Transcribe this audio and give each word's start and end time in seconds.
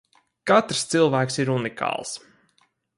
Katrs 0.51 0.81
cilvēks 0.95 1.39
ir 1.45 1.55
unikāls. 1.59 2.17